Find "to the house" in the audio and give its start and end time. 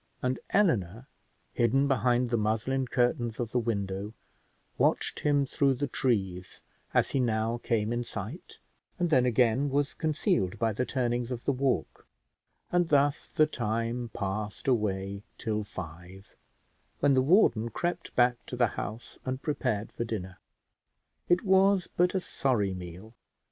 18.47-19.19